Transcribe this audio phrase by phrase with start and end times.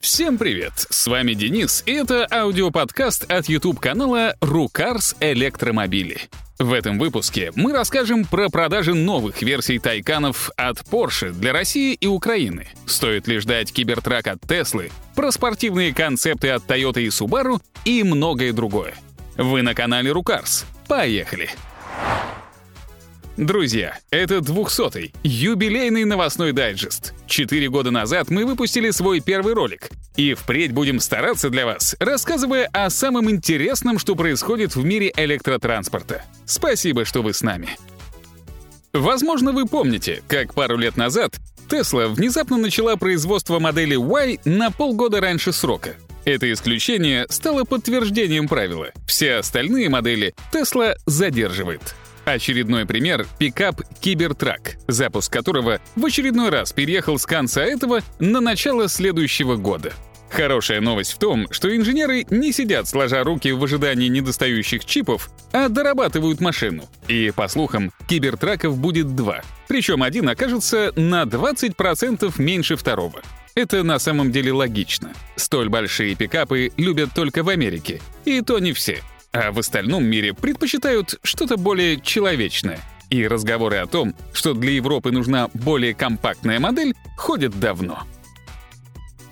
[0.00, 0.72] Всем привет!
[0.76, 6.20] С вами Денис, и это аудиоподкаст от YouTube-канала «Рукарс Электромобили».
[6.60, 12.06] В этом выпуске мы расскажем про продажи новых версий тайканов от Porsche для России и
[12.06, 12.68] Украины.
[12.86, 18.52] Стоит ли ждать кибертрак от Теслы, про спортивные концепты от Toyota и Subaru и многое
[18.52, 18.94] другое.
[19.36, 20.64] Вы на канале Рукарс.
[20.86, 21.50] Поехали!
[23.38, 27.14] Друзья, это 200-й, юбилейный новостной дайджест.
[27.28, 29.90] Четыре года назад мы выпустили свой первый ролик.
[30.16, 36.24] И впредь будем стараться для вас, рассказывая о самом интересном, что происходит в мире электротранспорта.
[36.46, 37.78] Спасибо, что вы с нами.
[38.92, 41.36] Возможно, вы помните, как пару лет назад
[41.68, 45.94] Tesla внезапно начала производство модели Y на полгода раньше срока.
[46.24, 48.90] Это исключение стало подтверждением правила.
[49.06, 51.94] Все остальные модели Tesla задерживает.
[52.28, 58.86] Очередной пример— пикап Кибертрак, запуск которого в очередной раз переехал с конца этого на начало
[58.88, 59.94] следующего года.
[60.28, 65.70] Хорошая новость в том, что инженеры не сидят сложа руки в ожидании недостающих чипов, а
[65.70, 66.84] дорабатывают машину.
[67.08, 69.40] И, по слухам, кибертраков будет два.
[69.66, 73.22] Причем один окажется на 20% меньше второго.
[73.54, 75.14] Это на самом деле логично.
[75.36, 78.02] Столь большие пикапы любят только в Америке.
[78.26, 79.00] И то не все
[79.32, 82.80] а в остальном мире предпочитают что-то более человечное.
[83.10, 88.02] И разговоры о том, что для Европы нужна более компактная модель, ходят давно.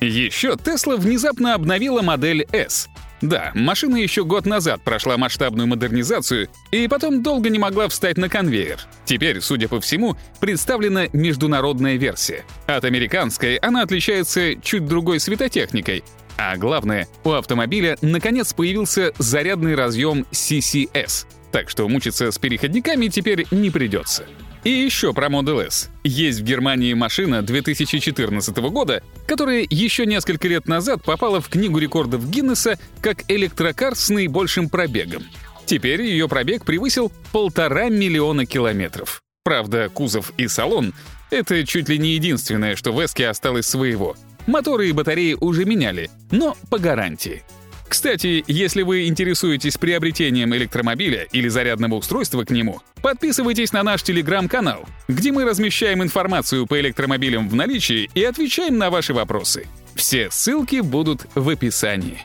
[0.00, 2.88] Еще Tesla внезапно обновила модель S.
[3.22, 8.28] Да, машина еще год назад прошла масштабную модернизацию и потом долго не могла встать на
[8.28, 8.78] конвейер.
[9.06, 12.44] Теперь, судя по всему, представлена международная версия.
[12.66, 16.04] От американской она отличается чуть другой светотехникой,
[16.36, 23.46] а главное, у автомобиля наконец появился зарядный разъем CCS, так что мучиться с переходниками теперь
[23.50, 24.26] не придется.
[24.64, 25.90] И еще про Model S.
[26.02, 32.28] Есть в Германии машина 2014 года, которая еще несколько лет назад попала в Книгу рекордов
[32.28, 35.22] Гиннесса как электрокар с наибольшим пробегом.
[35.66, 39.22] Теперь ее пробег превысил полтора миллиона километров.
[39.44, 40.92] Правда, кузов и салон—
[41.30, 44.16] это чуть ли не единственное, что в Эске осталось своего.
[44.46, 47.42] Моторы и батареи уже меняли, но по гарантии.
[47.88, 54.84] Кстати, если вы интересуетесь приобретением электромобиля или зарядного устройства к нему, подписывайтесь на наш телеграм-канал,
[55.08, 59.66] где мы размещаем информацию по электромобилям в наличии и отвечаем на ваши вопросы.
[59.94, 62.24] Все ссылки будут в описании.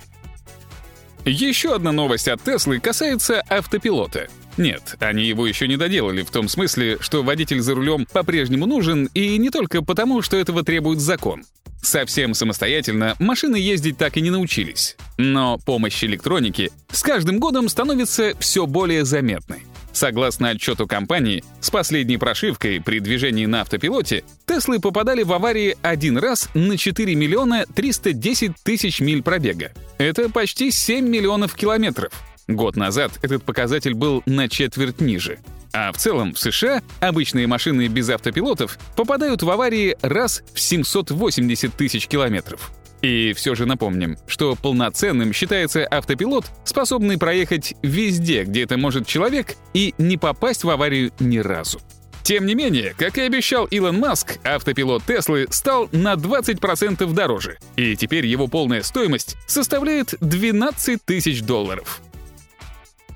[1.26, 4.28] Еще одна новость от Теслы касается автопилота.
[4.58, 9.10] Нет, они его еще не доделали в том смысле, что водитель за рулем по-прежнему нужен,
[9.14, 11.44] и не только потому, что этого требует закон.
[11.82, 14.96] Совсем самостоятельно машины ездить так и не научились.
[15.18, 19.64] Но помощь электроники с каждым годом становится все более заметной.
[19.94, 26.18] Согласно отчету компании, с последней прошивкой при движении на автопилоте Теслы попадали в аварии один
[26.18, 29.72] раз на 4 миллиона 310 тысяч миль пробега.
[29.98, 32.14] Это почти 7 миллионов километров.
[32.56, 35.40] Год назад этот показатель был на четверть ниже.
[35.74, 41.74] А в целом в США обычные машины без автопилотов попадают в аварии раз в 780
[41.74, 42.72] тысяч километров.
[43.02, 49.56] И все же напомним, что полноценным считается автопилот, способный проехать везде, где это может человек,
[49.74, 51.82] и не попасть в аварию ни разу.
[52.24, 57.96] Тем не менее, как и обещал Илон Маск, автопилот Теслы стал на 20% дороже, и
[57.96, 62.02] теперь его полная стоимость составляет 12 тысяч долларов.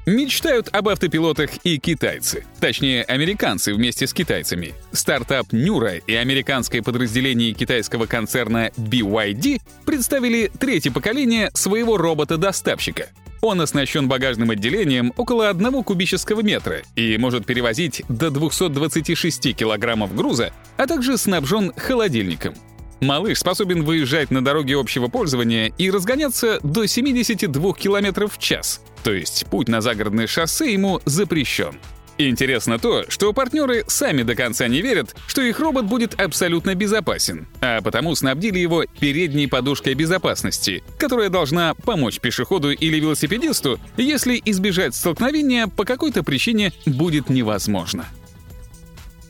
[0.05, 2.45] Мечтают об автопилотах и китайцы.
[2.59, 4.75] Точнее, американцы вместе с китайцами.
[4.91, 13.09] Стартап Нюра и американское подразделение китайского концерна BYD представили третье поколение своего робота-доставщика.
[13.41, 20.53] Он оснащен багажным отделением около 1 кубического метра и может перевозить до 226 килограммов груза,
[20.77, 22.53] а также снабжен холодильником.
[23.01, 29.13] Малыш способен выезжать на дороге общего пользования и разгоняться до 72 км в час, то
[29.13, 31.75] есть путь на загородное шоссе ему запрещен.
[32.17, 37.47] Интересно то, что партнеры сами до конца не верят, что их робот будет абсолютно безопасен,
[37.61, 44.95] а потому снабдили его передней подушкой безопасности, которая должна помочь пешеходу или велосипедисту, если избежать
[44.95, 48.07] столкновения по какой-то причине будет невозможно.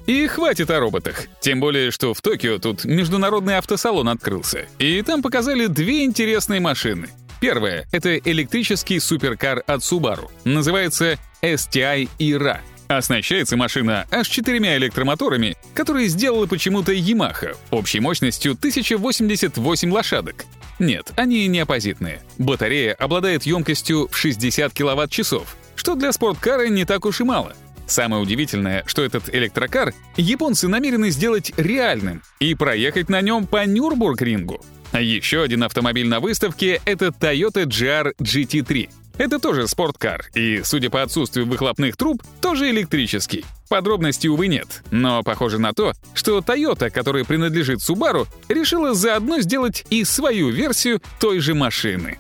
[0.06, 1.26] И хватит о роботах.
[1.42, 4.68] Тем более, что в Токио тут международный автосалон открылся.
[4.80, 7.10] И там показали две интересные машины.
[7.46, 10.32] Первая— это электрический суперкар от Subaru.
[10.46, 12.58] Называется STI Ira.
[12.88, 20.46] Оснащается машина аж четырьмя электромоторами, которые сделала почему-то Yamaha, общей мощностью 1088 лошадок.
[20.80, 22.24] Нет, они не оппозитные.
[22.40, 27.54] Батарея обладает емкостью в 60 киловатт-часов, что для спорткара не так уж и мало—
[27.88, 34.66] Самое удивительное, что этот электрокар японцы намерены сделать реальным и проехать на нем по Нюрбургрингу.
[34.92, 38.90] А еще один автомобиль на выставке— это Toyota GR GT3.
[39.18, 43.46] Это тоже спорткар, и, судя по отсутствию выхлопных труб, тоже электрический.
[43.70, 49.86] Подробностей, увы, нет, но похоже на то, что Toyota, которая принадлежит Subaru, решила заодно сделать
[49.90, 52.18] и свою версию той же машины.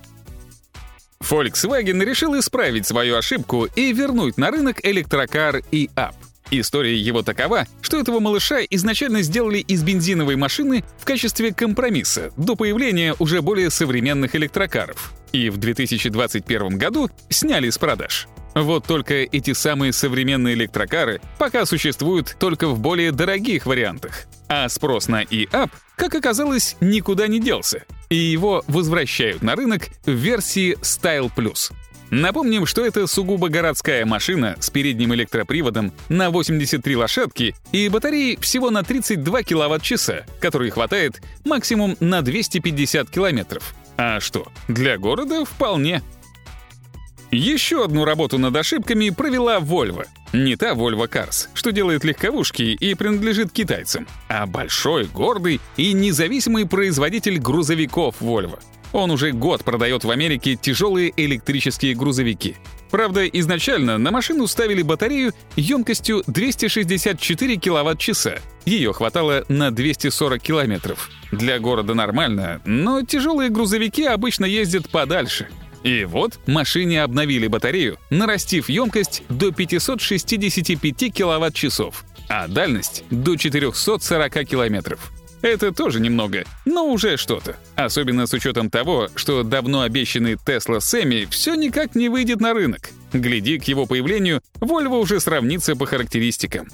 [1.21, 6.13] Volkswagen решил исправить свою ошибку и вернуть на рынок электрокар и up.
[6.51, 12.55] История его такова, что этого малыша изначально сделали из бензиновой машины в качестве компромисса до
[12.55, 15.13] появления уже более современных электрокаров.
[15.31, 18.27] И в 2021 году сняли с продаж.
[18.53, 24.27] Вот только эти самые современные электрокары пока существуют только в более дорогих вариантах.
[24.47, 30.11] А спрос на e-Up, как оказалось, никуда не делся, и его возвращают на рынок в
[30.11, 31.73] версии Style Plus.
[32.15, 38.69] Напомним, что это сугубо городская машина с передним электроприводом на 83 лошадки и батареей всего
[38.69, 43.75] на 32 киловатт-часа, которой хватает максимум на 250 километров.
[43.97, 46.01] А что, для города вполне.
[47.31, 50.05] Еще одну работу над ошибками провела Volvo.
[50.31, 56.65] Не та Volvo Cars, что делает легковушки и принадлежит китайцам, а большой, гордый и независимый
[56.65, 58.59] производитель грузовиков Volvo.
[58.95, 62.55] Он уже год продает в Америке тяжелые электрические грузовики.
[62.89, 68.35] Правда, изначально на машину ставили батарею емкостью 264 киловатт-часа.
[68.63, 71.09] Ее хватало на 240 километров.
[71.33, 75.49] Для города нормально, но тяжелые грузовики обычно ездят подальше.
[75.83, 85.11] И вот машине обновили батарею, нарастив емкость до 565 киловатт-часов, а дальность— до 440 километров.
[85.45, 87.55] Это тоже немного, но уже что-то.
[87.75, 92.89] Особенно с учетом того, что давно обещанный Tesla Semi все никак не выйдет на рынок.
[93.13, 96.67] Гляди, к его появлению Volvo уже сравнится по характеристикам.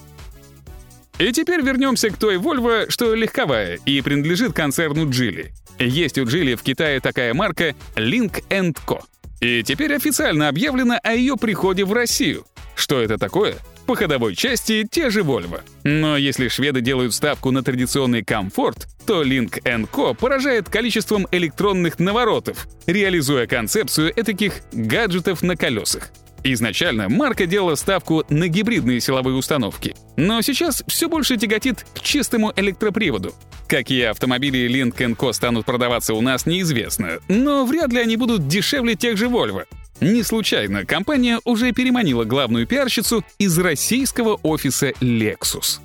[1.20, 5.50] И теперь вернемся к той Volvo, что легковая и принадлежит концерну Geely.
[5.78, 8.42] Есть у Geely в Китае такая марка Link
[8.88, 9.02] Co.
[9.42, 12.46] И теперь официально объявлено о ее приходе в Россию.
[12.76, 13.58] Что это такое?
[13.92, 15.60] По ходовой части те же Volvo.
[15.84, 19.62] Но если шведы делают ставку на традиционный комфорт, то Link
[19.92, 26.08] Co поражает количеством электронных наворотов, реализуя концепцию этаких гаджетов на колесах.
[26.46, 32.54] Изначально марка делала ставку на гибридные силовые установки, но сейчас все больше тяготит к чистому
[32.56, 33.36] электроприводу.
[33.68, 38.96] Какие автомобили Link Co станут продаваться у нас, неизвестно, но вряд ли они будут дешевле
[38.96, 39.66] тех же Volvo.
[40.02, 45.80] Не случайно компания уже переманила главную пиарщицу из российского офиса Lexus.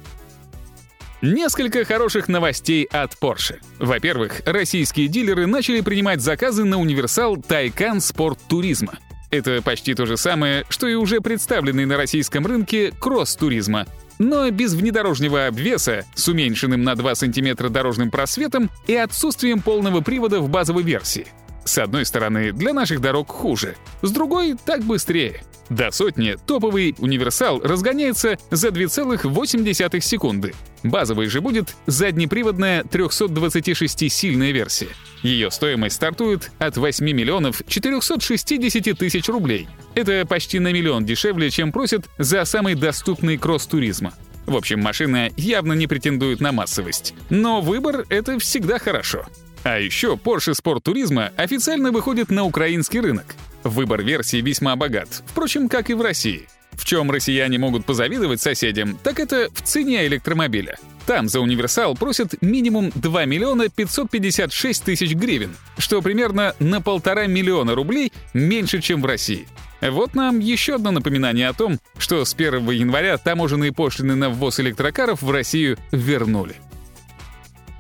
[1.21, 3.57] Несколько хороших новостей от Porsche.
[3.79, 8.99] Во-первых, российские дилеры начали принимать заказы на универсал Taycan Sport Туризма.
[9.31, 13.87] Это почти то же самое, что и уже представленный на российском рынке кросс-туризма,
[14.19, 20.41] но без внедорожнего обвеса, с уменьшенным на 2 см дорожным просветом и отсутствием полного привода
[20.41, 21.27] в базовой версии.
[21.67, 25.43] С одной стороны, для наших дорог хуже, с другой— так быстрее.
[25.69, 30.55] До сотни топовый универсал разгоняется за 2,8 секунды.
[30.85, 34.91] Базовый же будет заднеприводная 326-сильная версия.
[35.25, 39.67] Ее стоимость стартует от 8 миллионов 460 тысяч рублей.
[39.97, 44.15] Это почти на миллион дешевле, чем просят за самый доступный кросс туризма.
[44.47, 47.13] В общем, машина явно не претендует на массовость.
[47.29, 49.27] Но выбор— это всегда хорошо.
[49.69, 53.35] А еще Porsche Sport Turismo официально выходит на украинский рынок.
[53.65, 56.47] Выбор версий весьма богат, впрочем, как и в России.
[56.71, 60.79] В чем россияне могут позавидовать соседям, так это в цене электромобиля.
[61.05, 67.75] Там за универсал просят минимум 2 миллиона 556 тысяч гривен, что примерно на полтора миллиона
[67.75, 69.49] рублей меньше, чем в России.
[69.81, 74.61] Вот нам еще одно напоминание о том, что с 1 января таможенные пошлины на ввоз
[74.61, 76.55] электрокаров в Россию вернули.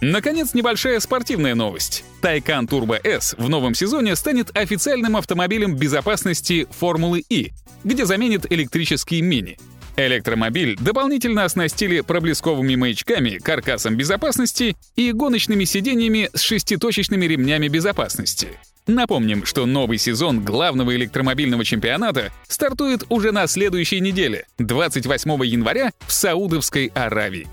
[0.00, 2.04] Наконец, небольшая спортивная новость.
[2.22, 7.52] Taycan Turbo S в новом сезоне станет официальным автомобилем безопасности Формулы И,
[7.84, 9.58] где заменит электрический мини.
[9.96, 18.48] Электромобиль дополнительно оснастили проблесковыми маячками, каркасом безопасности и гоночными сиденьями с шеститочечными ремнями безопасности.
[18.86, 26.12] Напомним, что новый сезон главного электромобильного чемпионата стартует уже на следующей неделе, 28 января в
[26.12, 27.48] Саудовской Аравии.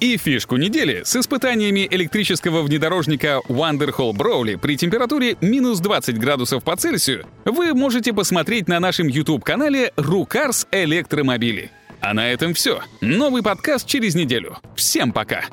[0.00, 6.76] И фишку недели с испытаниями электрического внедорожника Wonderhall Brawley при температуре минус 20 градусов по
[6.76, 11.72] Цельсию вы можете посмотреть на нашем YouTube-канале «Рукарс Электромобили».
[12.00, 12.80] А на этом все.
[13.00, 14.58] Новый подкаст через неделю.
[14.76, 15.46] Всем пока!